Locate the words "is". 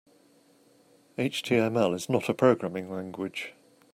1.93-2.09